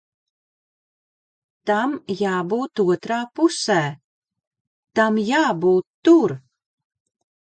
Tam 1.71 1.91
jābūt 2.21 2.81
otrā 2.83 3.19
pusē. 3.39 3.77
Tam 5.01 5.19
jābūt 5.29 5.87
tur! 6.11 6.35